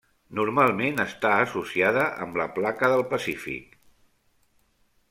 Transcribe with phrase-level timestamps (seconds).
[0.37, 3.81] Normalment està associada amb la placa del Pacífic.